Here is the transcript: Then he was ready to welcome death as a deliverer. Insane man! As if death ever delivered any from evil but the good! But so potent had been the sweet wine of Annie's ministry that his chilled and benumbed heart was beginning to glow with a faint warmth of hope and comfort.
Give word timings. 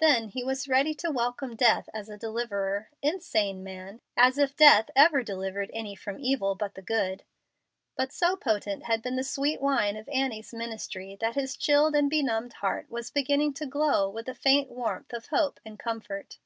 Then 0.00 0.30
he 0.30 0.42
was 0.42 0.66
ready 0.66 0.94
to 0.94 1.12
welcome 1.12 1.54
death 1.54 1.88
as 1.94 2.08
a 2.08 2.18
deliverer. 2.18 2.88
Insane 3.02 3.62
man! 3.62 4.00
As 4.16 4.36
if 4.36 4.56
death 4.56 4.90
ever 4.96 5.22
delivered 5.22 5.70
any 5.72 5.94
from 5.94 6.18
evil 6.18 6.56
but 6.56 6.74
the 6.74 6.82
good! 6.82 7.22
But 7.94 8.12
so 8.12 8.34
potent 8.34 8.86
had 8.86 9.00
been 9.00 9.14
the 9.14 9.22
sweet 9.22 9.60
wine 9.60 9.96
of 9.96 10.08
Annie's 10.08 10.52
ministry 10.52 11.16
that 11.20 11.36
his 11.36 11.56
chilled 11.56 11.94
and 11.94 12.10
benumbed 12.10 12.54
heart 12.54 12.90
was 12.90 13.12
beginning 13.12 13.54
to 13.54 13.66
glow 13.66 14.10
with 14.10 14.28
a 14.28 14.34
faint 14.34 14.70
warmth 14.72 15.12
of 15.12 15.26
hope 15.28 15.60
and 15.64 15.78
comfort. 15.78 16.38